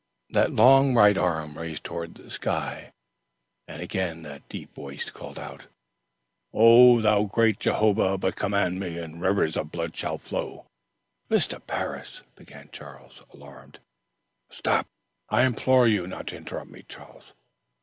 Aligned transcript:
The 0.31 0.47
long 0.47 0.95
right 0.95 1.15
arm 1.15 1.53
was 1.53 1.61
raised 1.61 1.83
toward 1.83 2.15
the 2.15 2.31
sky, 2.31 2.91
and 3.67 3.83
again 3.83 4.23
that 4.23 4.49
deep 4.49 4.73
voice 4.73 5.07
called 5.11 5.37
out: 5.37 5.67
"O 6.51 7.01
thou 7.01 7.25
great 7.25 7.59
Jehovah, 7.59 8.13
do 8.13 8.17
but 8.17 8.35
command 8.35 8.79
me, 8.79 8.97
and 8.97 9.21
rivers 9.21 9.55
of 9.55 9.71
blood 9.71 9.95
shall 9.95 10.17
flow" 10.17 10.65
"Mr. 11.29 11.61
Parris!" 11.67 12.23
began 12.35 12.69
Charles, 12.71 13.21
alarmed. 13.31 13.77
"Stop! 14.49 14.87
I 15.29 15.43
implore 15.45 15.87
you 15.87 16.01
do 16.01 16.07
not 16.07 16.33
interrupt 16.33 16.71
me, 16.71 16.83
Charles. 16.89 17.35